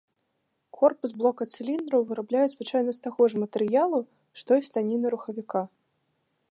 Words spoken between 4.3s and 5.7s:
што і станіна рухавіка.